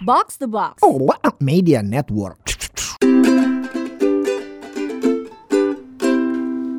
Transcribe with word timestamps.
Box 0.00 0.40
the 0.40 0.48
Box. 0.48 0.80
Oh, 0.80 0.96
what 0.96 1.20
a 1.28 1.36
media 1.44 1.84
network. 1.84 2.40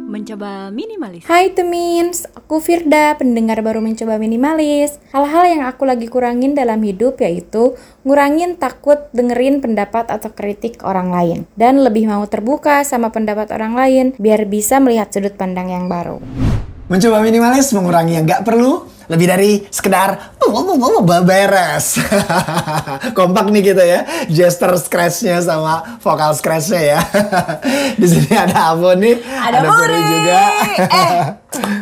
Mencoba 0.09 0.73
minimalis. 0.73 1.29
Hai 1.29 1.53
Temins, 1.53 2.25
aku 2.33 2.57
Firda, 2.57 3.13
pendengar 3.21 3.61
baru 3.61 3.77
mencoba 3.77 4.17
minimalis. 4.17 4.97
Hal-hal 5.13 5.53
yang 5.53 5.69
aku 5.69 5.85
lagi 5.85 6.09
kurangin 6.09 6.57
dalam 6.57 6.81
hidup 6.81 7.21
yaitu 7.21 7.77
ngurangin 8.01 8.57
takut 8.57 9.05
dengerin 9.13 9.61
pendapat 9.61 10.09
atau 10.09 10.33
kritik 10.33 10.81
orang 10.81 11.13
lain 11.13 11.37
dan 11.53 11.77
lebih 11.77 12.09
mau 12.09 12.25
terbuka 12.25 12.81
sama 12.81 13.13
pendapat 13.13 13.53
orang 13.53 13.77
lain 13.77 14.05
biar 14.17 14.49
bisa 14.49 14.81
melihat 14.81 15.13
sudut 15.13 15.37
pandang 15.37 15.69
yang 15.69 15.85
baru. 15.85 16.17
Mencoba 16.89 17.21
minimalis 17.21 17.69
mengurangi 17.69 18.17
yang 18.17 18.25
nggak 18.25 18.41
perlu 18.41 18.83
lebih 19.11 19.27
dari 19.27 19.51
sekedar 19.67 20.31
beres. 21.21 21.99
Kompak 23.17 23.51
nih 23.51 23.61
gitu 23.73 23.83
ya, 23.83 24.07
gesture 24.31 24.79
scratch-nya 24.79 25.43
sama 25.43 25.99
vokal 25.99 26.31
scratch-nya 26.31 26.81
ya. 26.97 26.99
Di 27.99 28.07
sini 28.07 28.31
ada 28.31 28.71
Abo 28.71 28.95
nih, 28.95 29.19
Ada, 29.19 29.67
Puri 29.67 29.69
Puri. 29.69 29.99
juga. 29.99 30.41
eh, 30.99 31.19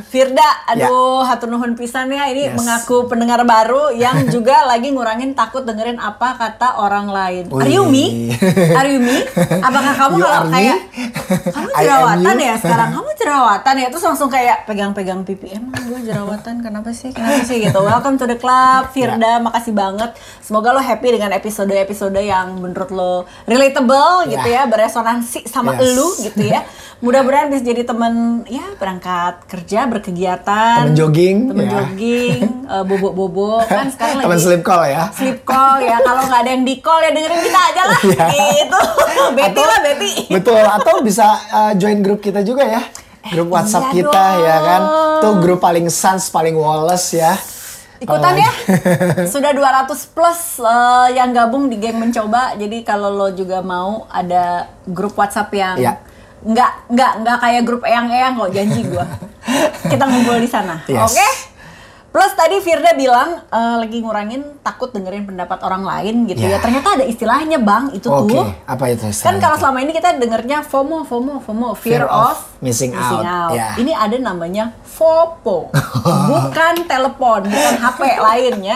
Firda, 0.09 0.65
aduh, 0.65 1.21
hatur 1.21 1.53
nuhun 1.53 1.77
pisan 1.77 2.09
ya. 2.09 2.25
Ini 2.25 2.41
Yes. 2.49 2.57
mengaku 2.57 3.05
pendengar 3.05 3.45
baru 3.45 3.93
yang 3.93 4.25
juga 4.33 4.65
lagi 4.65 4.89
ngurangin 4.89 5.37
takut 5.37 5.61
dengerin 5.61 6.01
apa 6.01 6.33
kata 6.33 6.81
orang 6.81 7.05
lain. 7.05 7.45
Are 7.53 7.69
you 7.69 7.85
me? 7.85 8.33
Are 8.73 8.89
you 8.89 8.97
me? 8.97 9.21
Apakah 9.61 9.93
kamu 9.93 10.15
You 10.17 10.25
kalau 10.25 10.49
kayak 10.49 10.79
kamu 11.29 11.69
jerawatan 11.75 12.35
ya 12.39 12.53
sekarang? 12.57 12.89
Kamu 12.91 13.09
jerawatan 13.15 13.73
ya? 13.77 13.87
Terus 13.87 14.03
langsung 14.03 14.29
kayak 14.29 14.65
pegang-pegang 14.65 15.21
pipi. 15.21 15.53
Emang 15.53 15.77
gue 15.79 16.01
jerawatan? 16.03 16.55
Kenapa 16.59 16.89
sih? 16.91 17.09
Kenapa 17.09 17.41
sih 17.43 17.61
gitu? 17.61 17.79
Welcome 17.79 18.17
to 18.17 18.25
the 18.25 18.35
club, 18.35 18.89
Firda. 18.89 19.37
Makasih 19.39 19.71
banget. 19.71 20.11
Semoga 20.39 20.71
lo 20.71 20.79
happy 20.79 21.07
dengan 21.11 21.29
episode-episode 21.31 22.17
yang 22.17 22.57
menurut 22.57 22.89
lo 22.89 23.13
relatable 23.43 24.25
gitu 24.27 24.41
Ya. 24.41 24.63
ya, 24.63 24.63
beresonansi 24.65 25.45
sama 25.45 25.75
Yes. 25.75 25.81
elu 25.87 26.07
gitu 26.23 26.43
ya. 26.43 26.61
Mudah-mudahan 26.99 27.47
bisa 27.47 27.63
jadi 27.63 27.85
temen 27.85 28.13
ya 28.45 28.75
berangkat 28.75 29.47
kerja, 29.47 29.87
berkegiatan, 29.87 30.83
Temen 30.83 30.97
jogging, 30.97 31.37
temen 31.47 31.63
ya. 31.63 31.71
jogging, 31.79 32.43
eh, 32.73 32.83
bobo-bobo 32.83 33.63
kan 33.63 33.87
sekarang 33.87 34.19
Temen 34.19 34.33
lagi 34.33 34.43
sleep 34.43 34.61
call 34.61 34.83
ya. 34.83 35.03
sleep 35.09 35.39
call 35.41 35.79
ya. 35.79 35.95
Kalau 35.97 36.25
nggak 36.25 36.41
ada 36.41 36.51
yang 36.51 36.63
di 36.63 36.75
call 36.77 36.99
ya 36.99 37.09
dengerin 37.09 37.39
kita 37.39 37.59
aja 37.65 37.81
lah 37.85 37.99
Iya. 38.09 38.25
gitu. 38.57 38.81
Betty 39.31 39.61
lah 39.61 39.79
Betty. 39.81 40.11
Betul, 40.29 40.59
atau 40.61 40.95
bisa 40.99 41.18
uh, 41.27 41.73
join 41.75 41.99
grup 41.99 42.23
kita 42.23 42.39
juga 42.41 42.63
ya. 42.63 42.81
Grup 43.29 43.51
WhatsApp 43.51 43.91
iya 43.91 43.95
kita 43.99 44.25
ya 44.39 44.57
kan. 44.63 44.81
dong. 44.81 45.19
Tuh 45.19 45.33
grup 45.43 45.59
paling 45.59 45.91
sans, 45.91 46.23
paling 46.31 46.55
Wallace 46.55 47.19
ya. 47.19 47.35
Ikutan 47.99 48.31
ya. 48.39 48.51
Sudah 49.33 49.51
200 49.51 49.91
plus 50.15 50.63
eh, 50.63 51.07
yang 51.19 51.35
gabung 51.35 51.67
di 51.67 51.75
geng 51.75 51.99
mencoba. 51.99 52.55
Jadi 52.55 52.87
kalau 52.87 53.11
lo 53.11 53.27
juga 53.35 53.59
mau 53.59 54.07
ada 54.07 54.71
grup 54.87 55.19
WhatsApp 55.19 55.51
yang 55.51 55.75
Iya. 55.75 55.93
nggak 56.39 56.71
nggak 56.95 57.11
nggak 57.19 57.37
kayak 57.43 57.63
grup 57.67 57.83
eyang-eyang 57.83 58.39
kok 58.39 58.51
janji 58.55 58.87
gua. 58.87 59.03
Kita 59.91 60.03
ngumpul 60.07 60.39
di 60.39 60.47
sana. 60.47 60.79
Yes. 60.87 61.11
Oke? 61.11 61.29
Plus 62.19 62.35
tadi 62.35 62.59
Firda 62.59 62.91
bilang 62.91 63.47
eh, 63.47 63.75
lagi 63.79 64.03
ngurangin 64.03 64.59
takut 64.59 64.91
dengerin 64.91 65.23
pendapat 65.23 65.63
orang 65.63 65.87
lain 65.87 66.27
gitu 66.27 66.43
Ya. 66.43 66.49
ya. 66.49 66.57
Ternyata 66.59 66.99
ada 66.99 67.05
istilahnya, 67.07 67.63
Bang. 67.63 67.95
Itu 67.95 68.11
Oke, 68.11 68.35
tuh 68.35 68.43
apa 68.67 68.91
itu 68.91 69.07
Kan 69.23 69.39
kalau 69.39 69.55
selama 69.55 69.79
ini 69.79 69.95
kita 69.95 70.19
dengernya 70.19 70.59
FOMO, 70.61 71.07
FOMO, 71.07 71.39
FOMO, 71.39 71.79
fear, 71.79 72.03
Fear 72.03 72.11
of 72.11 72.35
of, 72.35 72.59
missing 72.59 72.91
out, 72.91 73.23
ya. 73.55 73.79
Ini 73.79 73.95
ada 73.95 74.19
namanya 74.19 74.75
FOPO, 74.83 75.71
bukan 76.03 76.73
telepon, 76.83 77.47
bukan 77.47 77.75
HP 77.79 78.01
lainnya. 78.27 78.75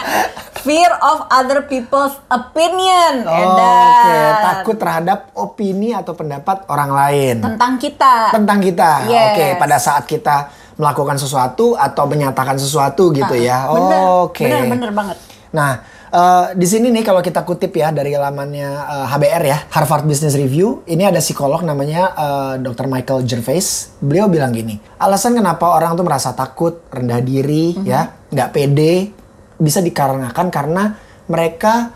Fear 0.64 0.96
of 0.96 1.28
other 1.28 1.68
people's 1.68 2.16
opinion. 2.32 3.28
Oh. 3.28 3.52
Oke, 3.52 4.16
takut 4.40 4.76
terhadap 4.80 5.28
opini 5.36 5.92
atau 5.92 6.16
pendapat 6.16 6.64
orang 6.72 6.96
lain 6.96 7.44
tentang 7.44 7.76
kita. 7.76 8.32
tentang 8.32 8.64
kita. 8.64 9.04
Yes. 9.04 9.36
Oke, 9.36 9.46
pada 9.60 9.76
saat 9.76 10.08
kita 10.08 10.48
melakukan 10.74 11.16
sesuatu 11.16 11.74
atau 11.74 12.04
menyatakan 12.04 12.58
sesuatu 12.58 13.10
gitu 13.10 13.34
ya. 13.34 13.70
Ah, 13.70 13.74
Bener, 13.74 14.00
Oke. 14.26 14.42
bener, 14.42 14.62
bener 14.66 14.90
banget. 14.90 15.16
Nah, 15.54 15.78
eh, 16.10 16.46
di 16.58 16.66
sini 16.66 16.90
nih 16.90 17.02
kalau 17.02 17.22
kita 17.22 17.46
kutip 17.46 17.70
ya 17.70 17.94
dari 17.94 18.10
lamannya 18.12 18.70
eh, 18.74 19.06
HBR 19.06 19.42
ya, 19.46 19.58
Harvard 19.70 20.02
Business 20.02 20.34
Review, 20.34 20.82
ini 20.84 21.06
ada 21.06 21.22
psikolog 21.22 21.62
namanya 21.62 22.10
eh, 22.10 22.54
Dr. 22.58 22.90
Michael 22.90 23.22
Gervais. 23.22 23.94
Beliau 24.02 24.26
bilang 24.26 24.50
gini, 24.50 24.74
alasan 24.98 25.38
kenapa 25.38 25.70
orang 25.70 25.94
tuh 25.94 26.02
merasa 26.02 26.34
takut, 26.34 26.82
rendah 26.90 27.22
diri, 27.22 27.78
Mhm. 27.78 27.86
ya, 27.86 28.10
nggak 28.34 28.50
pede, 28.50 29.14
bisa 29.54 29.78
dikarenakan 29.78 30.50
karena 30.50 30.98
mereka 31.30 31.94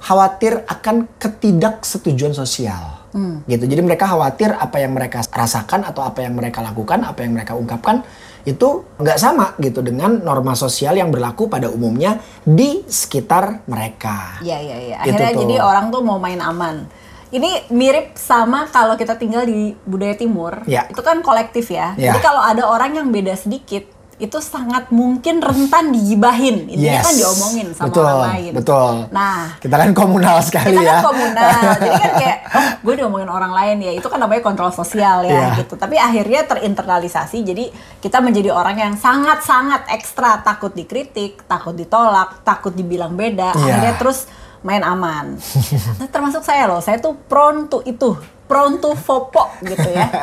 khawatir 0.00 0.62
akan 0.64 1.10
ketidaksetujuan 1.18 2.32
sosial. 2.32 2.99
Hmm. 3.10 3.42
Gitu. 3.46 3.66
Jadi 3.66 3.82
mereka 3.82 4.06
khawatir 4.06 4.54
apa 4.54 4.76
yang 4.78 4.94
mereka 4.94 5.22
rasakan 5.26 5.86
atau 5.86 6.06
apa 6.06 6.22
yang 6.22 6.34
mereka 6.38 6.62
lakukan, 6.62 7.02
apa 7.02 7.26
yang 7.26 7.34
mereka 7.34 7.58
ungkapkan 7.58 8.06
itu 8.48 8.88
nggak 8.96 9.18
sama 9.20 9.52
gitu 9.60 9.84
dengan 9.84 10.16
norma 10.24 10.56
sosial 10.56 10.96
yang 10.96 11.12
berlaku 11.12 11.52
pada 11.52 11.68
umumnya 11.68 12.16
di 12.40 12.80
sekitar 12.88 13.68
mereka. 13.68 14.40
Iya, 14.40 14.58
iya, 14.64 14.76
iya. 14.80 14.96
Gitu 15.04 15.12
Akhirnya 15.12 15.32
tuh. 15.36 15.40
jadi 15.44 15.56
orang 15.60 15.86
tuh 15.92 16.00
mau 16.00 16.16
main 16.16 16.40
aman. 16.40 16.88
Ini 17.30 17.70
mirip 17.70 18.18
sama 18.18 18.66
kalau 18.74 18.98
kita 18.98 19.14
tinggal 19.14 19.46
di 19.46 19.70
budaya 19.86 20.18
timur. 20.18 20.66
Ya. 20.66 20.90
Itu 20.90 20.98
kan 21.04 21.22
kolektif 21.22 21.70
ya. 21.70 21.94
Ya. 21.94 22.10
Jadi 22.10 22.26
kalau 22.26 22.42
ada 22.42 22.66
orang 22.66 22.98
yang 22.98 23.06
beda 23.14 23.38
sedikit, 23.38 23.86
itu 24.20 24.38
sangat 24.38 24.92
mungkin 24.92 25.40
rentan 25.40 25.90
digibahin. 25.90 26.68
Intinya 26.68 27.00
Yes. 27.00 27.06
kan 27.08 27.14
diomongin 27.16 27.66
sama 27.72 27.86
betul, 27.88 28.04
orang 28.04 28.24
lain. 28.28 28.52
Betul. 28.52 28.92
Nah, 29.10 29.38
kita 29.56 29.74
kan 29.74 29.90
komunal 29.90 30.36
sekali 30.44 30.76
kita 30.76 30.84
ya. 30.84 30.92
kan 31.00 31.04
komunal. 31.08 31.50
Jadi 31.80 31.96
kan 31.96 32.12
kayak, 32.20 32.38
oh 32.52 32.68
gue 32.84 32.94
diomongin 33.00 33.26
orang 33.26 33.52
lain 33.52 33.76
ya. 33.80 33.92
Itu 33.96 34.06
kan 34.06 34.20
namanya 34.20 34.44
kontrol 34.44 34.70
sosial 34.70 35.24
ya 35.24 35.32
Iya. 35.56 35.64
gitu. 35.64 35.74
Tapi 35.74 35.96
akhirnya 35.96 36.44
terinternalisasi. 36.44 37.38
Jadi 37.40 37.64
kita 37.98 38.20
menjadi 38.20 38.52
orang 38.52 38.76
yang 38.76 38.94
sangat-sangat 38.94 39.88
ekstra 39.90 40.40
takut 40.40 40.70
dikritik, 40.70 41.42
takut 41.44 41.72
ditolak, 41.72 42.44
takut 42.44 42.70
dibilang 42.70 43.16
beda. 43.16 43.50
Iya. 43.50 43.58
Akhirnya 43.58 43.94
terus 43.96 44.28
main 44.60 44.84
aman. 44.84 45.40
Nah, 45.98 46.08
termasuk 46.08 46.40
saya 46.40 46.68
loh, 46.68 46.80
saya 46.80 46.96
tuh 46.96 47.16
prone 47.16 47.64
to 47.66 47.80
itu, 47.82 48.12
prone 48.50 48.82
to 48.82 48.98
fopo 48.98 49.46
gitu 49.62 49.86
ya. 49.94 50.10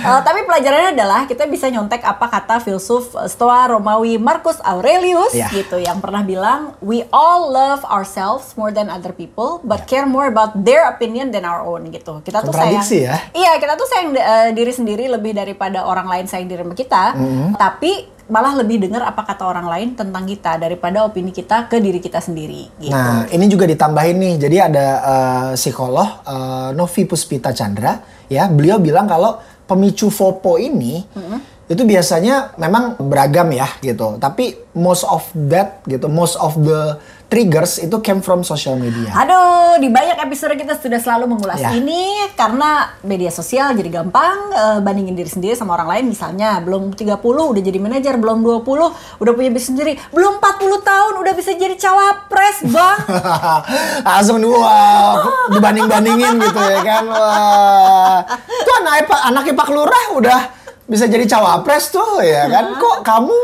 Eh, 0.00 0.20
tapi 0.24 0.48
pelajarannya 0.48 0.96
adalah 0.96 1.28
kita 1.28 1.44
bisa 1.44 1.68
nyontek 1.68 2.00
apa 2.00 2.24
kata 2.30 2.56
filsuf 2.64 3.12
eh, 3.20 3.28
Stoa 3.28 3.68
Romawi 3.68 4.16
Marcus 4.16 4.56
Aurelius 4.64 5.36
Iya. 5.36 5.52
gitu 5.52 5.76
yang 5.76 6.00
pernah 6.00 6.24
bilang 6.24 6.72
we 6.80 7.04
all 7.12 7.52
love 7.52 7.84
ourselves 7.84 8.56
more 8.56 8.72
than 8.72 8.88
other 8.88 9.12
people 9.12 9.60
but 9.60 9.84
care 9.84 10.08
more 10.08 10.30
about 10.30 10.56
their 10.56 10.88
opinion 10.88 11.28
than 11.28 11.44
our 11.44 11.60
own 11.60 11.92
gitu. 11.92 12.24
Kita 12.24 12.40
tuh 12.40 12.54
sayang 12.54 12.80
ya. 12.86 13.18
Iya, 13.36 13.52
kita 13.60 13.76
tuh 13.76 13.84
sayang 13.92 14.16
eh, 14.16 14.50
diri 14.56 14.72
sendiri 14.72 15.04
lebih 15.10 15.36
daripada 15.36 15.84
orang 15.84 16.08
lain 16.08 16.24
sayang 16.24 16.48
diri 16.48 16.64
kita. 16.72 17.12
Mm-hmm. 17.12 17.60
Tapi 17.60 17.92
malah 18.30 18.54
lebih 18.62 18.80
dengar 18.86 19.02
apa 19.04 19.26
kata 19.26 19.42
orang 19.44 19.66
lain 19.66 19.88
tentang 19.98 20.24
kita 20.24 20.56
daripada 20.56 21.02
opini 21.02 21.34
kita 21.34 21.66
ke 21.66 21.82
diri 21.82 21.98
kita 21.98 22.22
sendiri 22.22 22.70
gitu. 22.78 22.94
Nah, 22.94 23.26
ini 23.28 23.50
juga 23.50 23.66
ditambahin 23.66 24.16
nih. 24.16 24.34
Jadi 24.38 24.56
ada 24.62 24.86
eh, 25.02 25.50
psikolog 25.58 26.22
eh, 26.24 26.70
Novi 26.72 27.02
Puspita 27.04 27.50
Chandra 27.50 27.98
ya, 28.30 28.46
beliau 28.46 28.78
bilang 28.78 29.10
kalau 29.10 29.42
pemicu 29.66 30.08
FOPO 30.08 30.58
ini 30.58 31.02
itu 31.70 31.82
biasanya 31.86 32.58
memang 32.58 32.98
beragam 32.98 33.46
ya 33.54 33.66
gitu. 33.78 34.18
Tapi 34.18 34.74
most 34.74 35.06
of 35.06 35.22
that 35.50 35.82
gitu, 35.86 36.10
most 36.10 36.34
of 36.38 36.58
the 36.58 36.98
triggers 37.30 37.78
itu 37.78 37.94
came 38.02 38.18
from 38.18 38.42
social 38.42 38.74
media. 38.74 39.14
Aduh, 39.14 39.78
di 39.78 39.86
banyak 39.86 40.18
episode 40.18 40.58
kita 40.58 40.74
sudah 40.74 40.98
selalu 40.98 41.30
mengulas 41.30 41.62
Ya. 41.62 41.70
ini 41.72 42.26
karena 42.34 42.90
media 43.06 43.30
sosial 43.30 43.70
jadi 43.72 44.02
gampang 44.02 44.50
eh, 44.50 44.78
bandingin 44.82 45.14
diri 45.14 45.30
sendiri 45.30 45.54
sama 45.54 45.78
orang 45.78 45.88
lain 45.94 46.04
misalnya 46.10 46.58
belum 46.58 46.90
30 46.98 47.22
udah 47.22 47.62
jadi 47.62 47.78
manajer, 47.78 48.18
belum 48.18 48.42
20 48.42 49.22
udah 49.22 49.32
punya 49.32 49.50
bisnis 49.54 49.70
sendiri, 49.70 49.92
belum 50.10 50.42
40 50.42 50.82
tahun 50.82 51.14
udah 51.22 51.32
bisa 51.38 51.54
jadi 51.54 51.78
cawapres, 51.78 52.66
Bang. 52.66 52.98
Langsung 54.10 54.42
wah 54.50 55.22
dibanding-bandingin 55.54 56.34
gitu 56.42 56.60
ya 56.60 56.80
kan. 56.82 57.04
Wah. 57.06 58.18
Tuh 58.42 58.74
anak 58.82 59.06
Pak 59.06 59.20
anaknya 59.30 59.54
Pak 59.54 59.68
Lurah 59.70 60.04
udah 60.18 60.40
bisa 60.90 61.06
jadi 61.06 61.22
cawapres 61.24 61.94
tuh 61.94 62.18
ya 62.18 62.50
kan. 62.50 62.74
Kok 62.74 62.98
kamu? 63.00 63.38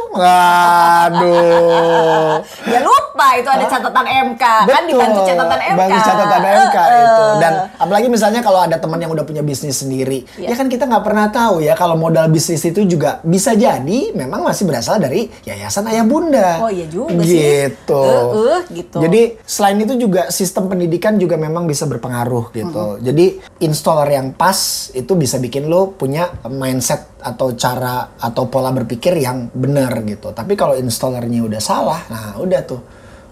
Aduh. 1.06 2.42
ya 2.66 2.82
lupa 2.82 3.26
itu 3.38 3.46
ada 3.46 3.64
catatan 3.64 4.06
MK 4.34 4.42
kan 4.66 4.82
dibantu 4.84 5.20
catatan 5.22 5.58
MK. 5.62 5.78
Bantu 5.78 5.98
catatan 6.02 6.42
MK 6.42 6.76
Eh, 6.76 6.98
itu. 6.98 7.24
Dan 7.38 7.52
apalagi 7.78 8.06
misalnya 8.10 8.40
kalau 8.42 8.60
ada 8.60 8.76
teman 8.76 8.98
yang 8.98 9.08
udah 9.08 9.22
punya 9.22 9.40
bisnis 9.40 9.78
sendiri, 9.78 10.26
Iya. 10.34 10.52
ya 10.52 10.54
kan 10.56 10.66
kita 10.66 10.84
nggak 10.84 11.04
pernah 11.04 11.30
tahu 11.30 11.62
ya 11.62 11.72
kalau 11.72 11.94
modal 11.94 12.26
bisnis 12.26 12.66
itu 12.66 12.82
juga 12.82 13.22
bisa 13.22 13.54
jadi 13.54 14.00
memang 14.12 14.42
masih 14.42 14.66
berasal 14.66 14.98
dari 14.98 15.30
yayasan 15.44 15.86
ayah 15.86 16.02
bunda. 16.02 16.58
Oh 16.60 16.70
iya 16.70 16.90
juga 16.90 17.14
sih. 17.22 17.38
gitu. 17.70 18.02
Eh, 18.02 18.24
eh, 18.50 18.60
gitu. 18.74 18.96
Jadi 18.98 19.20
selain 19.46 19.78
itu 19.78 19.94
juga 19.96 20.28
sistem 20.28 20.66
pendidikan 20.66 21.14
juga 21.14 21.38
memang 21.38 21.64
bisa 21.64 21.86
berpengaruh 21.86 22.50
gitu. 22.50 22.98
Jadi 22.98 23.38
installer 23.62 24.10
yang 24.12 24.34
pas 24.34 24.58
itu 24.90 25.12
bisa 25.14 25.38
bikin 25.38 25.70
lo 25.70 25.94
punya 25.94 26.34
mindset 26.48 27.06
atau 27.16 27.35
cara 27.52 28.16
atau 28.16 28.48
pola 28.48 28.72
berpikir 28.72 29.14
yang 29.16 29.52
benar 29.52 29.92
gitu. 30.02 30.32
Tapi 30.32 30.56
kalau 30.56 30.72
installernya 30.74 31.44
udah 31.44 31.60
salah, 31.60 32.00
nah 32.08 32.40
udah 32.40 32.60
tuh 32.64 32.80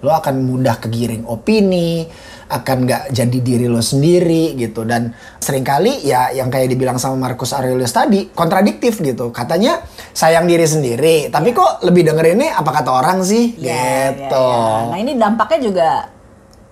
lo 0.04 0.12
akan 0.12 0.44
mudah 0.44 0.76
kegiring 0.78 1.24
opini, 1.24 2.04
akan 2.44 2.84
nggak 2.84 3.02
jadi 3.08 3.38
diri 3.40 3.66
lo 3.66 3.80
sendiri 3.80 4.52
gitu 4.52 4.84
dan 4.84 5.16
sering 5.40 5.64
kali 5.64 6.04
ya 6.04 6.28
yang 6.28 6.52
kayak 6.52 6.68
dibilang 6.68 7.00
sama 7.00 7.16
Marcus 7.16 7.56
Aurelius 7.56 7.88
tadi 7.90 8.28
kontradiktif 8.28 9.00
gitu 9.00 9.32
katanya 9.32 9.80
sayang 10.12 10.44
diri 10.44 10.68
sendiri 10.68 11.16
tapi 11.32 11.56
kok 11.56 11.80
lebih 11.80 12.04
dengerinnya 12.04 12.52
apa 12.52 12.70
kata 12.70 12.90
orang 12.92 13.24
sih 13.24 13.56
Ya, 13.56 13.72
ya, 13.72 14.12
gitu 14.12 14.44
ya. 14.44 14.92
Nah 14.92 14.98
ini 15.00 15.12
dampaknya 15.16 15.58
juga 15.64 15.88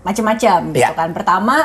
macam-macam 0.05 0.59
gitu 0.77 0.83
Ya. 0.85 0.93
kan. 0.93 1.09
Pertama 1.17 1.57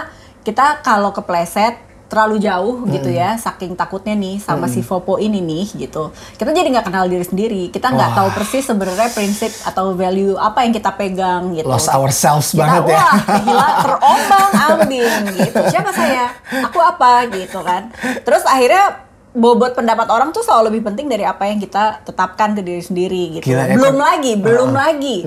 kita 0.48 0.80
kalau 0.80 1.12
kepleset 1.12 1.76
terlalu 2.08 2.40
jauh 2.40 2.88
gitu 2.88 3.12
Hmm. 3.12 3.20
ya, 3.20 3.30
saking 3.36 3.76
takutnya 3.76 4.16
nih 4.16 4.40
sama 4.40 4.72
si 4.72 4.80
Fopo 4.80 5.20
ini 5.20 5.44
nih 5.44 5.88
gitu. 5.88 6.16
Kita 6.40 6.56
jadi 6.56 6.72
nggak 6.72 6.88
kenal 6.88 7.04
diri 7.12 7.24
sendiri. 7.28 7.68
Kita 7.68 7.92
nggak 7.92 8.16
tahu 8.16 8.28
persis 8.32 8.64
sebenarnya 8.64 9.12
prinsip 9.12 9.52
atau 9.68 9.92
value 9.92 10.40
apa 10.40 10.64
yang 10.64 10.72
kita 10.72 10.96
pegang 10.96 11.52
gitu. 11.52 11.68
lost 11.68 11.92
ourselves 11.92 12.56
kita, 12.56 12.64
banget 12.64 12.96
ya. 12.96 12.96
wah 12.96 13.16
gila 13.44 13.70
terombang 13.84 14.52
ambing 14.72 15.14
gitu. 15.36 15.62
Siapa 15.68 15.92
saya? 15.92 16.32
Aku 16.72 16.80
apa 16.80 17.28
gitu 17.28 17.60
kan. 17.60 17.92
Terus 18.24 18.48
akhirnya 18.48 19.04
bobot 19.36 19.76
pendapat 19.76 20.08
orang 20.08 20.32
tuh 20.32 20.42
selalu 20.42 20.72
lebih 20.74 20.88
penting 20.88 21.12
dari 21.12 21.28
apa 21.28 21.44
yang 21.46 21.60
kita 21.60 22.08
tetapkan 22.08 22.56
ke 22.56 22.64
diri 22.64 22.82
sendiri 22.82 23.24
gitu. 23.38 23.52
Gila, 23.52 23.68
ya, 23.68 23.76
belum 23.76 23.98
lagi 24.00 24.32
belum 24.40 24.72
lagi. 24.72 25.18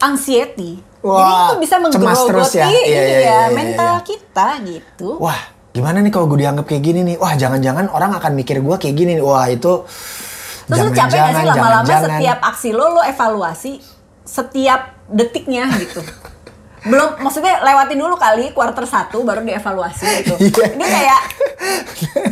Anxiety. 0.00 0.86
Jadi 1.00 1.08
Wah, 1.08 1.48
itu 1.48 1.54
bisa 1.64 1.80
menggerogoti 1.80 2.60
ya? 2.60 2.68
Iya, 2.68 2.68
iya, 2.68 2.84
iya, 2.84 3.00
iya, 3.00 3.18
iya, 3.24 3.40
mental 3.56 3.94
iya. 3.98 4.04
kita 4.04 4.48
gitu. 4.68 5.16
Wah 5.16 5.59
gimana 5.70 6.02
nih 6.02 6.10
kalau 6.10 6.26
gue 6.26 6.42
dianggap 6.42 6.66
kayak 6.66 6.82
gini 6.82 7.00
nih? 7.06 7.16
Wah 7.18 7.34
jangan-jangan 7.38 7.90
orang 7.94 8.14
akan 8.18 8.32
mikir 8.34 8.58
gue 8.58 8.76
kayak 8.78 8.94
gini 8.96 9.18
nih. 9.18 9.24
Wah 9.24 9.46
itu 9.46 9.86
terus 10.70 10.86
lu 10.86 10.94
capek 10.94 11.18
gak 11.18 11.34
sih 11.34 11.46
lama-lama 11.50 11.94
setiap 11.98 12.38
aksi 12.46 12.68
lo 12.70 12.86
lo 12.94 13.02
evaluasi 13.02 13.72
setiap 14.22 14.80
detiknya 15.10 15.66
gitu? 15.78 16.02
Belum 16.86 17.18
maksudnya 17.20 17.60
lewatin 17.60 17.98
dulu 18.00 18.14
kali 18.16 18.54
quarter 18.56 18.86
satu 18.86 19.20
baru 19.26 19.44
dievaluasi 19.44 20.04
gitu. 20.24 20.34
Iya. 20.40 20.66
ini 20.78 20.84
kayak 20.86 21.20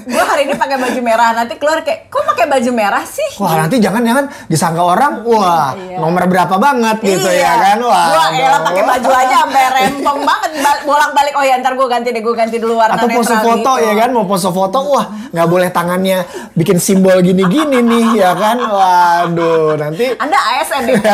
gue 0.08 0.22
hari 0.25 0.42
ini 0.42 0.54
pakai 0.54 0.75
baju 0.75 0.98
merah 0.98 1.30
nanti 1.32 1.54
keluar 1.54 1.80
kayak 1.80 2.08
kok 2.08 2.22
pakai 2.26 2.44
baju 2.46 2.70
merah 2.72 3.02
sih 3.02 3.26
Wah 3.36 3.58
nanti 3.58 3.76
jangan-jangan 3.76 4.25
disangka 4.46 4.80
orang, 4.80 5.22
wah 5.22 5.70
Iya. 5.70 5.96
nomor 5.98 6.22
berapa 6.25 6.54
banget 6.56 6.96
gitu 6.98 7.28
Iya. 7.28 7.38
ya 7.38 7.52
kan? 7.60 7.76
Wah. 7.82 8.04
Gua 8.08 8.25
elah 8.32 8.60
pakai 8.62 8.82
baju 8.82 9.08
aja 9.10 9.34
sampai 9.38 9.62
rempong 9.70 10.19
banget 10.22 10.50
bal- 10.58 10.82
bolak-balik. 10.82 11.32
Oh 11.34 11.42
ya 11.42 11.54
ntar 11.56 11.72
gue 11.72 11.86
ganti 11.86 12.08
deh, 12.08 12.19
gue 12.19 12.34
ganti 12.34 12.56
dulu 12.56 12.75
warna 12.75 12.96
Atau 12.96 13.06
pose 13.10 13.34
foto 13.36 13.70
gitu. 13.76 13.84
ya 13.84 13.92
kan, 13.94 14.08
mau 14.10 14.25
pose 14.25 14.48
foto, 14.48 14.78
wah 14.88 15.04
nggak 15.28 15.46
boleh 15.46 15.69
tangannya 15.69 16.19
bikin 16.54 16.78
simbol 16.78 17.19
gini-gini 17.20 17.78
nih 17.78 18.06
ya 18.16 18.30
kan? 18.32 18.56
Waduh 18.58 19.76
nanti 19.76 20.14
Anda 20.14 20.38
ASN 20.56 20.82
nih. 20.86 20.96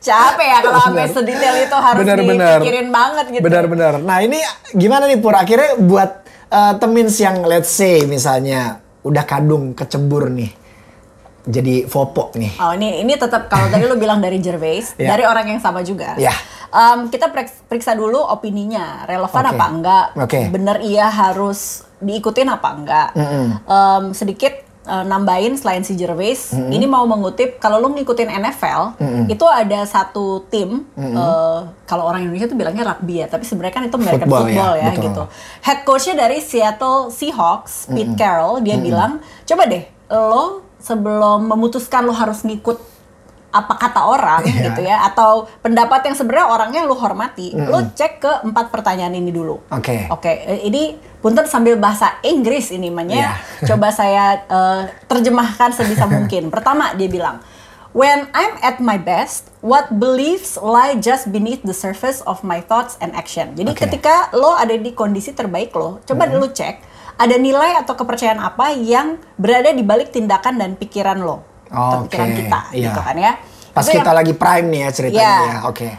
capek 0.00 0.46
ya 0.46 0.58
kalau 0.60 0.80
sampai 0.82 1.06
sedetail 1.06 1.56
itu 1.60 1.76
harus 1.76 2.00
Benar-benar. 2.00 2.58
dipikirin 2.58 2.88
banget 2.88 3.26
gitu. 3.30 3.42
Benar-benar. 3.42 3.92
Nah 4.00 4.18
ini 4.18 4.40
gimana 4.70 5.04
nih 5.04 5.16
Pur? 5.16 5.32
Akhirnya 5.32 5.76
buat 5.78 6.10
uh, 6.48 6.74
temins 6.76 7.16
yang 7.16 7.44
let's 7.44 7.68
say 7.68 8.02
misalnya 8.04 8.80
udah 9.00 9.22
kadung 9.22 9.72
kecebur 9.72 10.28
nih, 10.30 10.52
jadi 11.42 11.84
fopo 11.84 12.32
nih. 12.34 12.56
Oh 12.58 12.72
ini 12.72 13.00
ini 13.00 13.12
tetap 13.14 13.46
kalau 13.46 13.68
tadi 13.68 13.84
lu 13.84 13.96
bilang 14.02 14.18
dari 14.18 14.36
Gervais, 14.38 14.92
Ya. 14.96 15.08
dari 15.10 15.24
orang 15.24 15.46
yang 15.46 15.58
sama 15.58 15.80
juga. 15.80 16.16
Ya. 16.16 16.32
Em, 16.70 17.08
kita 17.08 17.28
perik- 17.28 17.66
periksa 17.66 17.92
dulu 17.92 18.20
opininya, 18.20 19.02
relevan 19.04 19.42
Oke. 19.42 19.52
apa 19.52 19.64
enggak, 19.66 20.06
Oke. 20.16 20.40
bener 20.48 20.78
iya 20.80 21.08
harus 21.08 21.82
diikutin 21.98 22.46
apa 22.46 22.68
enggak. 22.70 23.08
Em, 23.60 24.04
sedikit 24.10 24.69
eh, 24.90 25.04
nambahin 25.06 25.54
selain 25.54 25.86
si 25.86 25.94
Gervais, 25.94 26.50
ini 26.50 26.90
mau 26.90 27.06
mengutip 27.06 27.62
kalau 27.62 27.78
lu 27.78 27.94
ngikutin 27.94 28.26
NFL, 28.26 28.82
itu 29.30 29.46
ada 29.46 29.86
satu 29.86 30.42
tim, 30.50 30.82
eh, 30.98 31.60
kalau 31.86 32.10
orang 32.10 32.26
Indonesia 32.26 32.50
tuh 32.50 32.58
bilangnya 32.58 32.82
rugby 32.82 33.22
ya, 33.22 33.30
tapi 33.30 33.46
sebenarnya 33.46 33.74
kan 33.78 33.82
itu 33.86 33.94
American 33.94 34.26
Football 34.26 34.50
football, 34.50 34.72
ya, 34.74 34.82
ya, 34.82 34.90
betul. 34.90 35.04
gitu. 35.06 35.22
Head 35.62 35.78
coachnya 35.86 36.14
dari 36.26 36.38
Seattle 36.42 36.98
Seahawks, 37.14 37.86
Pete 37.86 38.14
Carroll, 38.18 38.58
dia 38.66 38.76
bilang, 38.76 39.22
coba 39.46 39.62
deh 39.70 39.84
lo 40.10 40.66
sebelum 40.82 41.46
memutuskan 41.46 42.02
lo 42.02 42.14
harus 42.16 42.42
ngikut 42.42 42.89
apa 43.50 43.74
kata 43.76 44.00
orang 44.06 44.42
Iya. 44.46 44.70
gitu 44.70 44.80
ya 44.86 45.06
atau 45.10 45.46
pendapat 45.58 46.06
yang 46.06 46.16
sebenarnya 46.16 46.46
orangnya 46.50 46.82
lo 46.86 46.94
hormati, 46.94 47.50
lo 47.54 47.82
cek 47.92 48.12
ke 48.22 48.32
empat 48.46 48.70
pertanyaan 48.70 49.14
ini 49.14 49.34
dulu. 49.34 49.58
Oke. 49.74 50.06
Oke, 50.08 50.30
eh, 50.30 50.62
ini 50.66 50.94
punten 51.18 51.44
sambil 51.44 51.74
bahasa 51.76 52.18
Inggris 52.22 52.70
ini 52.70 52.88
namanya. 52.88 53.36
Coba 53.68 53.90
saya 53.90 54.42
eh, 54.46 54.82
terjemahkan 55.10 55.74
sebisa 55.74 56.06
mungkin. 56.06 56.48
Pertama 56.48 56.94
dia 56.94 57.10
bilang, 57.10 57.42
When 57.90 58.30
I'm 58.30 58.54
at 58.62 58.78
my 58.78 59.02
best, 59.02 59.50
what 59.66 59.98
beliefs 59.98 60.54
lie 60.54 60.94
just 60.94 61.34
beneath 61.34 61.66
the 61.66 61.74
surface 61.74 62.22
of 62.22 62.46
my 62.46 62.62
thoughts 62.62 62.94
and 63.02 63.10
action. 63.18 63.58
Jadi 63.58 63.74
Oke. 63.74 63.82
ketika 63.82 64.30
lo 64.30 64.54
ada 64.54 64.78
di 64.78 64.94
kondisi 64.94 65.34
terbaik 65.34 65.74
lo, 65.74 65.98
coba 66.06 66.30
lo 66.30 66.46
cek 66.46 66.86
ada 67.20 67.36
nilai 67.36 67.76
atau 67.76 67.92
kepercayaan 67.98 68.40
apa 68.40 68.72
yang 68.72 69.20
berada 69.36 69.76
di 69.76 69.84
balik 69.84 70.08
tindakan 70.08 70.56
dan 70.56 70.70
pikiran 70.72 71.20
lo, 71.20 71.44
Oke, 71.70 72.10
pikiran 72.10 72.28
kita, 72.34 72.60
iya. 72.72 72.90
gitu 72.90 73.00
kan 73.00 73.16
ya. 73.16 73.32
Pas 73.70 73.86
Itu 73.86 73.94
kita 73.94 74.02
yang- 74.04 74.18
lagi 74.18 74.32
prime 74.34 74.66
nih 74.66 74.80
ya 74.80 74.90
ceritanya 74.90 75.22
Iya. 75.22 75.38
ya. 75.46 75.58
Oke. 75.66 75.90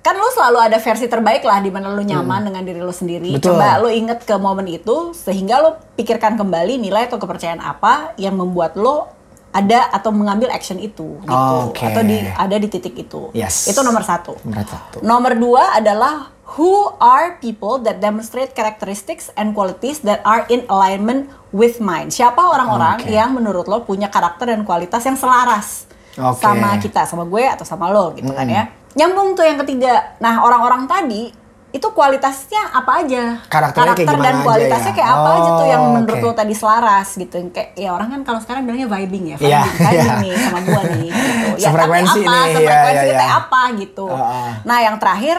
kan 0.00 0.16
lo 0.16 0.32
selalu 0.32 0.58
ada 0.64 0.80
versi 0.80 1.06
terbaik 1.06 1.44
lah 1.44 1.60
di 1.60 1.68
mana 1.68 1.92
lo 1.92 2.00
nyaman 2.00 2.48
dengan 2.48 2.64
diri 2.64 2.80
lo 2.80 2.88
sendiri. 2.88 3.30
Hmm. 3.30 3.36
Betul. 3.36 3.52
Coba 3.52 3.76
lo 3.78 3.92
inget 3.92 4.24
ke 4.24 4.32
momen 4.32 4.64
itu 4.64 5.12
sehingga 5.12 5.60
lo 5.60 5.76
pikirkan 5.92 6.40
kembali 6.40 6.80
nilai 6.80 7.04
atau 7.04 7.20
kepercayaan 7.20 7.60
apa 7.60 8.16
yang 8.16 8.32
membuat 8.32 8.80
lo 8.80 9.12
ada 9.52 9.92
atau 9.92 10.08
mengambil 10.08 10.48
action 10.48 10.80
itu 10.80 11.20
gitu 11.20 11.28
Oke. 11.68 11.84
atau 11.84 12.00
di 12.00 12.16
ada 12.16 12.56
di 12.56 12.68
titik 12.70 12.96
itu. 12.96 13.28
Yes. 13.36 13.68
Itu 13.68 13.84
nomor 13.84 14.00
satu. 14.00 14.40
Nomor 14.40 14.64
satu. 14.64 14.96
Nomor 15.04 15.36
dua 15.36 15.76
adalah 15.76 16.32
who 16.56 16.70
are 16.96 17.36
people 17.36 17.76
that 17.78 18.00
demonstrate 18.00 18.56
characteristics 18.56 19.28
and 19.36 19.52
qualities 19.52 20.00
that 20.00 20.24
are 20.24 20.48
in 20.48 20.64
alignment 20.72 21.28
with 21.50 21.78
mine. 21.78 22.08
Siapa 22.08 22.40
orang-orang 22.40 23.02
Oke. 23.02 23.10
yang 23.10 23.34
menurut 23.34 23.66
lo 23.66 23.82
punya 23.82 24.06
karakter 24.06 24.54
dan 24.54 24.62
kualitas 24.62 25.02
yang 25.02 25.18
selaras 25.18 25.86
Oke. 26.16 26.42
sama 26.42 26.78
kita, 26.78 27.06
sama 27.06 27.26
gue 27.26 27.44
atau 27.46 27.66
sama 27.66 27.90
lo 27.90 28.14
gitu 28.14 28.30
kan 28.30 28.46
ya. 28.46 28.70
Nyambung 28.94 29.38
tuh 29.38 29.46
yang 29.46 29.58
ketiga. 29.62 30.18
Nah, 30.18 30.42
orang-orang 30.42 30.86
tadi 30.86 31.30
itu 31.70 31.86
kualitasnya 31.94 32.74
apa 32.74 33.06
aja? 33.06 33.38
Karakternya 33.46 33.94
Karakter 33.94 34.16
dan 34.18 34.34
aja 34.34 34.42
kualitasnya 34.42 34.90
ya? 34.90 34.96
kayak 34.98 35.10
apa 35.14 35.30
aja 35.30 35.50
tuh 35.54 35.66
yang 35.70 35.82
Oh, 35.86 35.92
menurut 35.94 36.18
oke. 36.18 36.26
lo 36.26 36.32
tadi 36.34 36.54
selaras 36.58 37.08
gitu. 37.14 37.36
Kayak 37.54 37.68
ya 37.78 37.94
orang 37.94 38.08
kan 38.10 38.20
kalau 38.26 38.40
sekarang 38.42 38.66
bilangnya 38.66 38.90
vibing 38.90 39.24
ya, 39.30 39.36
vibing, 39.38 39.54
Iya, 39.54 39.62
vibing 39.70 39.94
iya. 40.02 40.14
nih 40.18 40.34
sama 40.34 40.58
gue 40.66 40.82
nih 40.82 41.08
gitu. 41.14 41.48
Ya, 41.62 41.68
tapi 41.70 41.78
apa? 41.78 41.94
nih, 41.94 42.26
iya, 42.26 42.50
Sefrekuensi 42.50 43.06
iya, 43.06 43.14
kayak 43.14 43.30
iya. 43.30 43.38
apa 43.38 43.60
gitu. 43.78 44.06
Heeh. 44.10 44.50
Nah, 44.66 44.78
yang 44.82 44.96
terakhir 44.98 45.36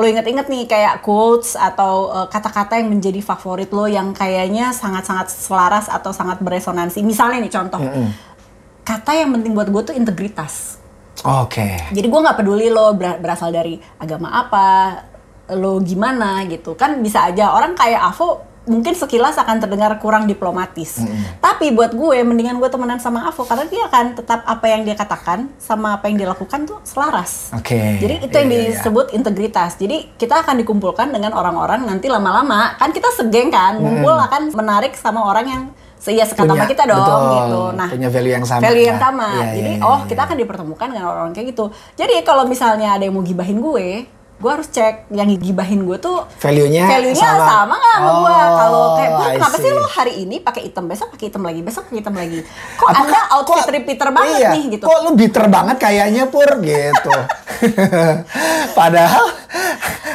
lo 0.00 0.08
inget-inget 0.08 0.48
nih 0.48 0.64
kayak 0.64 1.04
quotes 1.04 1.52
atau 1.60 2.08
uh, 2.08 2.26
kata-kata 2.32 2.80
yang 2.80 2.88
menjadi 2.88 3.20
favorit 3.20 3.68
lo 3.68 3.84
yang 3.84 4.16
kayaknya 4.16 4.72
sangat-sangat 4.72 5.28
selaras 5.28 5.92
atau 5.92 6.08
sangat 6.16 6.40
beresonansi. 6.40 7.04
Misalnya 7.04 7.44
nih 7.44 7.52
contoh, 7.52 7.84
kata 8.80 9.12
yang 9.12 9.36
penting 9.36 9.52
buat 9.52 9.68
gue 9.68 9.92
tuh 9.92 9.94
integritas. 9.94 10.80
Oke. 11.20 11.92
Jadi 11.92 12.06
gue 12.08 12.20
nggak 12.24 12.40
peduli 12.40 12.72
lo 12.72 12.96
ber- 12.96 13.20
berasal 13.20 13.52
dari 13.52 13.76
agama 14.00 14.32
apa, 14.32 14.68
lo 15.52 15.76
gimana 15.84 16.48
gitu. 16.48 16.72
Kan 16.80 16.96
bisa 17.04 17.28
aja 17.28 17.52
orang 17.52 17.76
kayak 17.76 18.00
Avo 18.00 18.49
mungkin 18.68 18.92
sekilas 18.92 19.40
akan 19.40 19.56
terdengar 19.56 19.96
kurang 19.98 20.28
diplomatis. 20.28 21.00
Tapi 21.40 21.72
buat 21.72 21.96
gue 21.96 22.20
mendingan 22.20 22.60
gue 22.60 22.68
temenan 22.68 23.00
sama 23.00 23.24
Avo 23.24 23.48
karena 23.48 23.64
dia 23.66 23.88
akan 23.88 24.20
tetap 24.20 24.44
apa 24.44 24.66
yang 24.68 24.84
dia 24.84 24.92
katakan 24.92 25.48
sama 25.56 25.96
apa 25.96 26.12
yang 26.12 26.20
dia 26.20 26.28
lakukan 26.28 26.68
tuh 26.68 26.78
selaras. 26.84 27.50
Oke. 27.56 27.98
Jadi 27.98 28.14
itu 28.20 28.34
yang 28.36 28.48
Iya, 28.50 28.56
iya, 28.60 28.70
disebut 28.76 29.16
integritas. 29.16 29.80
Jadi 29.80 30.12
kita 30.14 30.44
akan 30.44 30.60
dikumpulkan 30.60 31.08
dengan 31.08 31.32
orang-orang 31.32 31.88
nanti 31.88 32.12
lama-lama 32.12 32.76
kan 32.76 32.92
kita 32.92 33.08
segeng 33.16 33.48
kan, 33.48 33.80
ngumpul 33.80 34.12
akan 34.12 34.52
menarik 34.52 34.92
sama 34.92 35.24
orang 35.24 35.46
yang 35.48 35.62
seia 36.00 36.24
sekata 36.24 36.56
sama 36.56 36.64
kita 36.64 36.88
dong 36.88 36.96
betul. 36.96 37.20
gitu. 37.36 37.62
Nah, 37.76 37.88
Punya 37.92 38.08
value 38.08 38.32
yang 38.32 38.46
sama, 38.48 38.60
Value 38.64 38.86
yang 38.88 38.96
ya. 38.96 39.04
sama. 39.04 39.28
Iya, 39.36 39.46
Jadi 39.52 39.70
iya, 39.76 39.84
oh 39.84 39.98
iya, 40.00 40.08
kita 40.08 40.20
akan 40.24 40.36
dipertemukan 40.40 40.86
dengan 40.88 41.04
orang-orang 41.08 41.34
kayak 41.36 41.48
gitu. 41.52 41.64
Jadi 41.94 42.14
kalau 42.24 42.44
misalnya 42.48 42.96
ada 42.96 43.04
yang 43.04 43.12
mau 43.12 43.24
gibahin 43.24 43.60
gue, 43.60 43.88
gue 44.40 44.50
harus 44.50 44.66
cek 44.66 45.06
yang 45.10 45.28
gibahin 45.36 45.84
gue 45.84 45.96
tuh 45.96 46.24
Value-nya 46.38 46.88
value-nya 46.88 47.20
sama. 47.36 47.44
sama 47.44 47.74
nggak 47.76 47.92
sama 47.94 48.10
gue. 48.10 48.32
Oh, 48.32 48.48
Kalau 48.56 48.82
kayak 48.96 49.10
"Pur, 49.12 49.20
I 49.22 49.34
kenapa 49.36 49.56
sih 49.58 49.70
lo 49.70 49.84
hari 49.84 50.12
ini 50.18 50.36
pakai 50.38 50.62
hitam, 50.64 50.84
besok 50.84 51.12
pakai 51.12 51.28
hitam 51.28 51.42
lagi, 51.42 51.60
besok 51.60 51.82
pakai 51.84 51.98
hitam 52.00 52.14
lagi. 52.14 52.40
Kok 52.74 52.88
anda 52.90 53.20
outfit 53.30 53.60
kok- 53.60 53.68
repeater 53.70 54.08
banget 54.10 54.38
iya, 54.38 54.50
nih 54.50 54.64
gitu. 54.72 54.84
Kok 54.84 54.98
lu 55.02 55.10
bitter 55.12 55.44
banget 55.46 55.76
kayaknya 55.76 56.24
Pur 56.26 56.50
gitu. 56.58 57.12
Padahal 58.72 59.26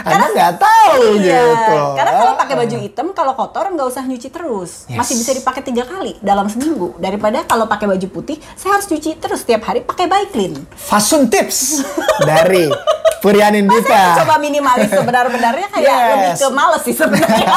Anda 0.01 0.25
nggak 0.27 0.53
tahu 0.55 1.01
Iya, 1.17 1.41
gitu. 1.41 1.77
Karena 1.93 2.11
kalau 2.15 2.33
pakai 2.35 2.55
baju 2.55 2.77
hitam, 2.79 3.07
kalau 3.11 3.33
kotor 3.33 3.65
nggak 3.67 3.87
usah 3.87 4.03
nyuci 4.03 4.29
terus, 4.29 4.85
Yes. 4.85 4.97
masih 4.97 5.13
bisa 5.15 5.31
dipakai 5.33 5.61
tiga 5.61 5.83
kali 5.83 6.17
dalam 6.19 6.45
seminggu. 6.45 6.93
Daripada 6.97 7.41
kalau 7.43 7.65
pakai 7.65 7.85
baju 7.87 8.07
putih, 8.11 8.37
saya 8.53 8.77
harus 8.77 8.85
cuci 8.85 9.17
terus 9.17 9.41
setiap 9.41 9.61
hari 9.63 9.81
pakai 9.81 10.05
by 10.05 10.29
clean. 10.29 10.53
Fasun 10.71 11.25
tips 11.25 11.81
dari 12.21 12.69
Purian 13.23 13.57
Indika. 13.57 14.14
Coba 14.15 14.33
minimalis 14.37 14.89
sebenar-benarnya 14.89 15.67
kayak 15.69 15.83
Yes. 15.85 16.09
lebih 16.09 16.31
ke 16.37 16.47
males 16.49 16.81
sih 16.81 16.95
sebenarnya. 16.95 17.47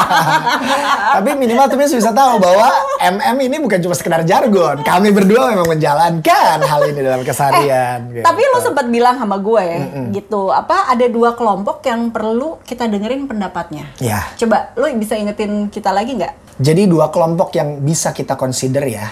Tapi 1.15 1.29
minimal 1.35 1.65
tuh 1.65 1.77
bisa 1.77 2.11
tahu 2.11 2.33
bahwa 2.37 2.67
MM 2.99 3.37
ini 3.41 3.57
bukan 3.57 3.79
cuma 3.79 3.93
sekedar 3.93 4.21
jargon. 4.23 4.81
Kami 4.81 5.09
berdua 5.09 5.49
memang 5.49 5.67
menjalankan 5.67 6.57
hal 6.59 6.81
ini 6.85 6.99
dalam 6.99 7.21
keseharian. 7.21 7.97
gitu. 8.09 8.21
Eh, 8.21 8.25
Tapi 8.25 8.41
lo 8.45 8.59
sempat 8.59 8.85
bilang 8.87 9.15
sama 9.15 9.37
gue 9.37 9.65
gitu, 10.11 10.49
apa 10.49 10.87
ada 10.87 11.05
dua 11.05 11.33
kelompok 11.33 11.81
yang 11.83 12.09
perlu 12.09 12.59
kita 12.61 12.85
dengerin 12.85 13.25
pendapatnya. 13.25 13.89
Ya. 13.97 14.29
Coba 14.35 14.73
lo 14.73 14.85
bisa 14.93 15.15
ingetin 15.15 15.67
kita 15.67 15.89
lagi 15.89 16.15
nggak? 16.15 16.59
Jadi 16.59 16.85
dua 16.85 17.07
kelompok 17.07 17.55
yang 17.55 17.79
bisa 17.79 18.11
kita 18.11 18.35
consider 18.35 18.83
ya. 18.83 19.07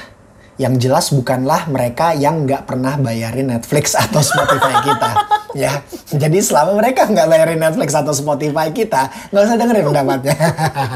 Yang 0.57 0.89
jelas 0.89 1.05
bukanlah 1.13 1.69
mereka 1.69 2.11
yang 2.11 2.43
nggak 2.43 2.65
pernah 2.65 2.97
bayarin 2.97 3.53
Netflix 3.53 3.93
atau 3.93 4.19
Spotify 4.19 4.81
kita. 4.81 5.11
ya. 5.57 5.81
Jadi 6.13 6.37
selama 6.39 6.77
mereka 6.77 7.09
nggak 7.09 7.25
bayarin 7.25 7.57
Netflix 7.57 7.97
atau 7.97 8.13
Spotify 8.13 8.69
kita, 8.69 9.09
nggak 9.33 9.41
usah 9.41 9.57
dengerin 9.57 9.85
pendapatnya. 9.89 10.35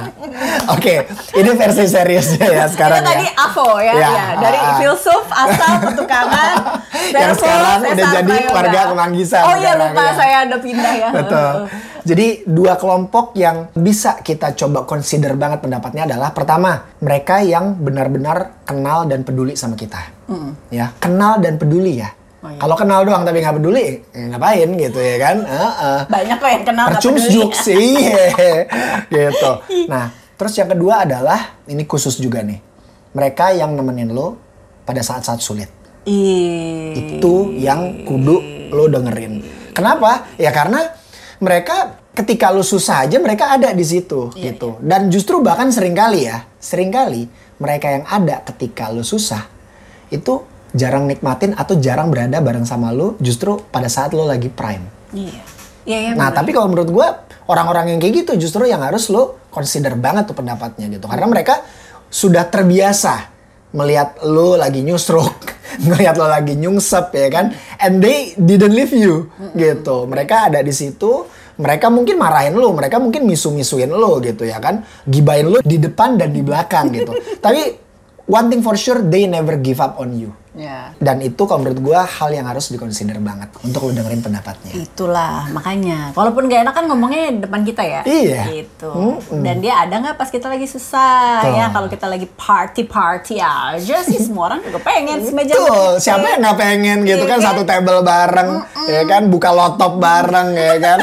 Oke, 0.77 1.10
ini 1.34 1.51
versi 1.58 1.89
seriusnya 1.89 2.46
ya 2.46 2.65
sekarang 2.70 3.01
Itu 3.01 3.10
tadi 3.10 3.25
ya. 3.25 3.44
AVO 3.50 3.70
ya, 3.82 3.94
Ya, 3.98 4.10
ya. 4.13 4.25
dari 4.38 4.60
ah. 4.62 4.77
filsuf 4.77 5.25
asal 5.27 5.74
petukangan 5.89 6.53
Yang 7.18 7.34
sekarang 7.41 7.80
udah 7.82 8.08
jadi 8.13 8.36
warga 8.53 8.80
Kemanggisan 8.94 9.44
Oh 9.44 9.56
iya 9.58 9.74
lupa 9.74 10.03
ya. 10.06 10.13
saya 10.13 10.36
ada 10.46 10.58
pindah 10.62 10.94
ya. 10.94 11.10
Betul. 11.18 11.53
Jadi 12.01 12.27
dua 12.50 12.77
kelompok 12.77 13.34
yang 13.38 13.70
bisa 13.74 14.22
kita 14.22 14.53
coba 14.58 14.86
consider 14.86 15.38
banget 15.38 15.62
pendapatnya 15.62 16.10
adalah 16.10 16.30
pertama 16.34 16.89
mereka 16.98 17.41
yang 17.46 17.77
benar-benar 17.77 18.65
kenal 18.65 19.06
dan 19.06 19.22
peduli 19.22 19.53
sama 19.53 19.77
kita, 19.77 20.10
ya 20.74 20.89
kenal 20.98 21.38
dan 21.38 21.62
peduli 21.62 22.01
ya. 22.01 22.10
Oh, 22.42 22.50
iya. 22.50 22.58
Kalau 22.58 22.74
kenal 22.74 23.06
doang 23.06 23.22
tapi 23.22 23.38
nggak 23.38 23.62
peduli, 23.62 24.02
ya 24.10 24.34
ngapain 24.34 24.70
gitu 24.74 24.98
ya 24.98 25.18
kan? 25.22 25.38
Heeh. 25.46 26.00
Banyak 26.10 26.38
kok 26.42 26.50
yang 26.50 26.66
kenal 26.66 26.86
nggak 26.90 27.02
peduli. 27.06 27.30
juk 27.30 27.52
sih, 27.54 28.02
gitu. 29.14 29.52
Nah, 29.86 30.10
terus 30.36 30.54
yang 30.58 30.70
kedua 30.74 31.06
adalah 31.06 31.62
ini 31.70 31.86
khusus 31.86 32.18
juga 32.18 32.42
nih, 32.42 32.58
mereka 33.14 33.54
yang 33.54 33.78
nemenin 33.78 34.10
lo 34.10 34.42
pada 34.82 35.06
saat-saat 35.06 35.38
sulit 35.38 35.70
Ih. 36.10 36.98
itu 36.98 37.54
yang 37.62 38.02
kudu 38.10 38.42
lo 38.74 38.90
dengerin. 38.90 39.46
Kenapa? 39.78 40.26
Ya 40.42 40.50
karena 40.50 40.98
mereka 41.38 42.02
ketika 42.18 42.50
lo 42.50 42.66
susah 42.66 43.06
aja 43.06 43.22
mereka 43.22 43.54
ada 43.56 43.70
di 43.72 43.86
situ 43.86 44.34
Iya, 44.34 44.58
gitu. 44.58 44.82
Dan 44.82 45.14
justru 45.14 45.40
bahkan 45.46 45.70
sering 45.70 45.94
kali 45.94 46.26
ya, 46.26 46.50
sering 46.58 46.90
kali 46.90 47.30
mereka 47.62 47.88
yang 47.94 48.04
ada 48.10 48.42
ketika 48.50 48.90
lo 48.90 49.06
susah 49.06 49.46
itu 50.10 50.42
jarang 50.72 51.08
nikmatin 51.08 51.56
atau 51.56 51.75
jarang 51.80 52.08
berada 52.12 52.40
bareng 52.40 52.63
sama 52.63 52.96
lo 52.96 53.20
justru 53.20 53.60
pada 53.72 53.92
saat 53.92 54.16
lo 54.16 54.24
lagi 54.24 54.48
prime. 54.48 54.86
Iya. 55.12 55.42
Iya, 55.82 55.98
iya. 55.98 56.12
Nah, 56.13 56.30
bener. 56.30 56.38
tapi 56.38 56.50
kalau 56.54 56.68
menurut 56.70 56.90
gue 56.94 57.08
orang-orang 57.50 57.96
yang 57.96 58.00
kayak 58.00 58.25
gitu 58.25 58.32
justru 58.38 58.70
yang 58.70 58.86
harus 58.86 59.10
lo 59.10 59.42
consider 59.50 59.98
banget 59.98 60.30
tuh 60.30 60.38
pendapatnya 60.38 60.88
gitu. 60.88 61.06
Karena 61.10 61.28
mereka 61.28 61.66
sudah 62.08 62.46
terbiasa 62.48 63.32
melihat 63.72 64.20
lo 64.28 64.60
lagi 64.60 64.84
nyusruk, 64.84 65.36
melihat 65.88 66.16
lo 66.20 66.28
lagi 66.28 66.60
nyungsep 66.60 67.12
ya 67.16 67.28
kan, 67.32 67.46
and 67.80 68.04
they 68.04 68.36
didn't 68.36 68.75
leave 68.75 68.92
you 68.92 69.32
gitu. 69.56 70.06
Mereka 70.06 70.51
ada 70.51 70.60
di 70.60 70.75
situ, 70.75 71.25
mereka 71.56 71.88
mungkin 71.88 72.20
marahin 72.20 72.56
lo, 72.56 72.75
mereka 72.75 73.00
mungkin 73.00 73.24
misu-misuin 73.24 73.90
lo 73.90 74.20
gitu 74.20 74.44
ya 74.44 74.60
kan, 74.60 74.84
gibain 75.08 75.48
lo 75.48 75.63
di 75.63 75.80
depan 75.80 76.20
dan 76.20 76.36
di 76.36 76.44
belakang 76.44 76.92
gitu. 76.92 77.16
Tapi 77.44 77.80
one 78.28 78.48
thing 78.51 78.62
for 78.62 78.75
sure, 78.75 79.00
they 79.01 79.25
never 79.25 79.56
give 79.56 79.80
up 79.80 79.98
on 79.98 80.13
you. 80.16 80.32
Ya. 80.51 80.91
Dan 81.00 81.24
itu 81.24 81.39
kalau 81.48 81.63
menurut 81.63 81.79
gue 81.79 81.96
hal 81.96 82.29
yang 82.29 82.43
harus 82.43 82.67
dikonsider 82.67 83.15
banget 83.17 83.48
untuk 83.63 83.88
lo 83.88 83.96
dengerin 83.96 84.20
pendapatnya. 84.20 84.75
Itulah 84.75 85.48
makanya. 85.48 86.12
Walaupun 86.12 86.51
gak 86.51 86.67
enak 86.67 86.75
kan 86.75 86.86
ngomongnya 86.86 87.39
depan 87.39 87.63
kita 87.63 87.79
ya. 87.79 88.01
Iya. 88.03 88.51
Gitu. 88.51 88.91
Dan 89.31 89.63
dia 89.63 89.79
ada 89.79 89.96
nggak 89.96 90.20
pas 90.20 90.27
kita 90.27 90.51
lagi 90.51 90.67
susah 90.67 91.39
Tuh. 91.39 91.55
ya? 91.55 91.65
Kalau 91.72 91.88
kita 91.88 92.03
lagi 92.03 92.27
party 92.27 92.84
party 92.84 93.39
aja 93.39 94.03
sih 94.03 94.20
semua 94.27 94.51
orang 94.51 94.60
juga 94.60 94.84
pengen 94.84 95.24
semeja. 95.24 95.55
Kita. 95.55 95.96
siapa 96.03 96.25
yang 96.27 96.39
nggak 96.43 96.58
pengen 96.60 96.98
gitu 97.01 97.24
Iya 97.24 97.31
kan 97.31 97.39
kan? 97.39 97.48
satu 97.48 97.62
table 97.63 98.00
bareng, 98.03 98.50
ya 98.86 99.01
kan 99.08 99.22
buka 99.31 99.50
lotop 99.50 99.98
bareng 99.98 100.51
ya 100.51 100.75
kan. 100.77 101.00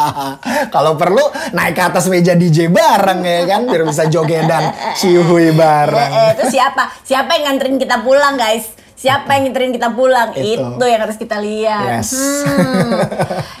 Kalau 0.74 0.94
perlu 0.94 1.24
naik 1.52 1.72
ke 1.72 1.82
atas 1.82 2.06
meja 2.06 2.36
DJ 2.36 2.68
bareng 2.68 3.24
ya 3.24 3.40
kan 3.46 3.64
biar 3.64 3.88
bisa 3.88 4.04
jogedan 4.04 4.68
Eh, 5.06 5.52
bareng. 5.54 6.10
eh, 6.10 6.28
itu 6.34 6.44
siapa? 6.52 6.90
Siapa 7.00 7.30
yang 7.32 7.54
nganterin 7.54 7.78
kita 7.78 8.02
pulang 8.02 8.36
guys? 8.36 8.75
Siapa 8.96 9.28
yang 9.36 9.42
nganterin 9.46 9.70
kita 9.70 9.92
pulang? 9.92 10.32
Itu. 10.32 10.56
Itu, 10.56 10.84
yang 10.84 11.00
harus 11.04 11.14
kita 11.14 11.36
lihat. 11.36 12.00
Yes. 12.00 12.16
Hmm. 12.16 12.96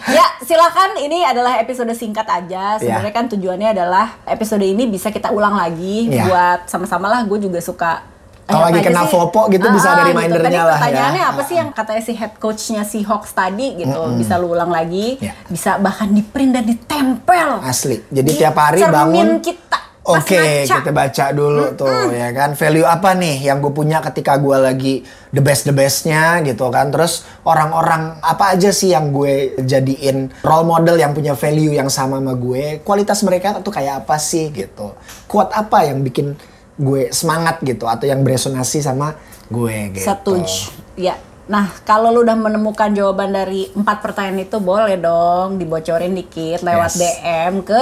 ya 0.08 0.24
silakan. 0.40 0.96
Ini 0.96 1.28
adalah 1.28 1.60
episode 1.60 1.92
singkat 1.92 2.24
aja. 2.24 2.80
Sebenarnya 2.80 3.12
kan 3.12 3.28
tujuannya 3.28 3.68
adalah 3.70 4.16
episode 4.24 4.64
ini 4.64 4.88
bisa 4.88 5.12
kita 5.12 5.28
ulang 5.28 5.52
lagi 5.52 6.08
Ya. 6.08 6.24
buat 6.24 6.60
sama-sama 6.66 7.06
lah. 7.06 7.20
Gue 7.22 7.36
juga 7.36 7.60
suka. 7.60 8.00
Kalau 8.46 8.62
lagi 8.64 8.78
kena 8.80 9.04
sih? 9.04 9.12
Fopo 9.12 9.50
gitu 9.50 9.66
bisa 9.68 9.90
ada 9.90 10.02
Ah, 10.02 10.08
remindernya 10.08 10.46
Tadi 10.46 10.56
lah 10.56 10.64
ya. 10.64 10.74
Pertanyaannya 10.78 11.24
apa 11.26 11.42
sih 11.42 11.56
yang 11.58 11.68
katanya 11.74 12.00
si 12.00 12.12
head 12.14 12.32
coachnya 12.38 12.82
si 12.86 12.98
Hawks 13.02 13.34
tadi 13.34 13.74
gitu? 13.76 14.00
Bisa 14.16 14.38
lu 14.38 14.54
ulang 14.54 14.70
lagi. 14.70 15.18
Ya. 15.18 15.34
Bisa 15.50 15.76
bahkan 15.76 16.08
di 16.08 16.22
print 16.22 16.54
dan 16.54 16.64
ditempel. 16.64 17.60
Asli. 17.60 18.00
Jadi 18.06 18.30
Di 18.30 18.38
tiap 18.38 18.56
hari 18.56 18.80
cermin 18.80 18.94
bangun 18.94 19.28
kita. 19.42 19.78
Oke, 20.06 20.38
ngaca. 20.38 20.74
kita 20.78 20.90
baca 20.94 21.24
dulu 21.34 21.74
tuh 21.74 22.14
ya 22.14 22.30
kan 22.30 22.54
value 22.54 22.86
apa 22.86 23.18
nih 23.18 23.50
yang 23.50 23.58
gue 23.58 23.74
punya 23.74 23.98
ketika 23.98 24.38
gue 24.38 24.54
lagi 24.54 24.94
the 25.34 25.42
best 25.42 25.66
the 25.66 25.74
bestnya 25.74 26.38
gitu 26.46 26.70
kan. 26.70 26.94
Terus 26.94 27.26
orang-orang 27.42 28.22
apa 28.22 28.54
aja 28.54 28.70
sih 28.70 28.94
yang 28.94 29.10
gue 29.10 29.58
jadiin 29.58 30.30
role 30.46 30.66
model 30.66 30.94
yang 30.94 31.10
punya 31.10 31.34
value 31.34 31.74
yang 31.74 31.90
sama 31.90 32.22
sama 32.22 32.38
gue. 32.38 32.86
Kualitas 32.86 33.18
mereka 33.26 33.58
tuh 33.58 33.74
kayak 33.74 34.06
apa 34.06 34.14
sih 34.22 34.54
gitu. 34.54 34.94
Kuat 35.26 35.50
apa 35.50 35.82
yang 35.90 36.06
bikin 36.06 36.38
gue 36.78 37.10
semangat 37.10 37.58
gitu 37.66 37.90
atau 37.90 38.06
yang 38.06 38.22
beresonasi 38.22 38.86
sama 38.86 39.18
gue 39.50 39.90
gitu. 39.90 40.06
Setuju. 40.06 40.70
Ya. 40.94 41.18
Nah, 41.46 41.70
kalau 41.86 42.10
lu 42.10 42.26
udah 42.26 42.34
menemukan 42.34 42.90
jawaban 42.90 43.30
dari 43.30 43.70
empat 43.70 44.02
pertanyaan 44.02 44.42
itu, 44.42 44.58
boleh 44.58 44.98
dong 44.98 45.62
dibocorin 45.62 46.10
dikit 46.10 46.66
lewat 46.66 46.90
Yes. 46.90 46.98
DM 46.98 47.62
ke 47.62 47.80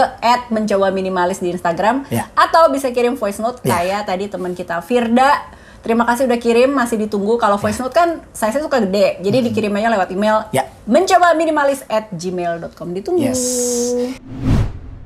@mencoba 0.52 0.92
minimalis 0.92 1.40
di 1.40 1.48
Instagram 1.48 2.04
Ya. 2.08 2.28
atau 2.36 2.68
bisa 2.68 2.92
kirim 2.92 3.16
voice 3.16 3.40
note 3.40 3.64
Ya. 3.64 3.80
kayak 3.80 4.02
tadi 4.04 4.28
teman 4.28 4.52
kita 4.52 4.84
Firda. 4.84 5.48
Terima 5.80 6.04
kasih 6.04 6.24
udah 6.24 6.40
kirim, 6.40 6.72
masih 6.72 6.96
ditunggu. 6.96 7.36
Kalau 7.36 7.56
voice 7.56 7.76
note 7.76 7.92
kan 7.92 8.20
saya 8.32 8.52
suka 8.52 8.80
gede, 8.80 9.20
jadi 9.20 9.40
dikirim 9.42 9.72
aja 9.74 9.88
lewat 9.88 10.12
email 10.12 10.44
Ya. 10.48 10.68
mencoba 10.84 11.32
minimalis 11.32 11.84
at 11.88 12.08
gmail.com. 12.10 12.92
Ditunggu. 12.92 13.20
Yes. 13.20 13.40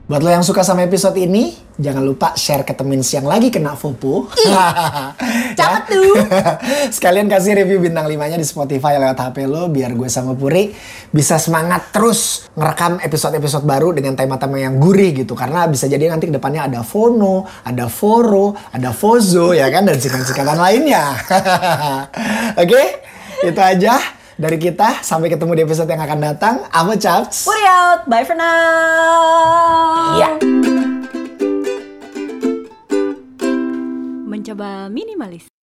Buat 0.09 0.25
lo 0.25 0.33
yang 0.33 0.41
suka 0.41 0.65
sama 0.65 0.89
episode 0.89 1.21
ini, 1.21 1.53
jangan 1.77 2.01
lupa 2.01 2.33
share 2.33 2.65
ke 2.65 2.73
temen 2.73 3.05
yang 3.05 3.29
lagi 3.29 3.53
kena 3.53 3.77
FOPO. 3.77 4.33
cakep 5.61 5.83
tuh. 5.85 6.17
Sekalian 6.97 7.29
kasih 7.29 7.53
review 7.53 7.77
bintang 7.77 8.09
5-nya 8.09 8.41
di 8.41 8.49
Spotify 8.49 8.97
lewat 8.97 9.21
HP 9.21 9.45
lo 9.45 9.69
biar 9.69 9.93
gue 9.93 10.09
sama 10.09 10.33
Puri 10.33 10.73
bisa 11.13 11.37
semangat 11.37 11.93
terus 11.93 12.49
ngerekam 12.57 13.05
episode-episode 13.05 13.69
baru 13.69 13.93
dengan 13.93 14.17
tema-tema 14.17 14.57
yang 14.57 14.81
gurih 14.81 15.13
gitu. 15.13 15.37
Karena 15.37 15.69
bisa 15.69 15.85
jadi 15.85 16.09
nanti 16.09 16.33
ke 16.33 16.41
depannya 16.41 16.73
ada 16.73 16.81
Fono, 16.81 17.45
ada 17.69 17.93
Foro, 17.93 18.57
ada 18.73 18.97
Fozo 18.97 19.53
ya 19.53 19.69
kan 19.69 19.85
dan 19.85 20.01
singkatan-singkatan 20.01 20.57
lainnya. 20.57 21.05
Oke, 22.65 23.05
itu 23.45 23.61
aja 23.61 24.18
dari 24.39 24.57
kita. 24.57 25.03
Sampai 25.03 25.29
ketemu 25.29 25.53
di 25.59 25.63
episode 25.67 25.91
yang 25.91 26.01
akan 26.01 26.19
datang. 26.23 26.55
Aku 26.71 26.95
Chaps. 26.95 27.45
Puri 27.45 27.67
out. 27.67 28.07
Bye 28.07 28.25
for 28.25 28.39
now. 28.39 30.23
Ya. 30.23 30.31
Mencoba 34.25 34.87
minimalis. 34.89 35.58